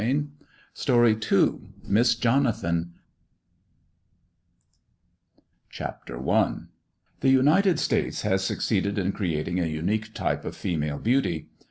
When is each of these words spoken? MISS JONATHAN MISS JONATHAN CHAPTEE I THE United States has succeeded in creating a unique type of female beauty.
MISS 0.01 0.25
JONATHAN 0.83 1.73
MISS 1.85 2.15
JONATHAN 2.15 2.95
CHAPTEE 5.69 6.13
I 6.27 6.53
THE 7.19 7.29
United 7.29 7.79
States 7.79 8.23
has 8.23 8.43
succeeded 8.43 8.97
in 8.97 9.11
creating 9.11 9.59
a 9.59 9.67
unique 9.67 10.15
type 10.15 10.43
of 10.43 10.55
female 10.57 10.97
beauty. 10.97 11.49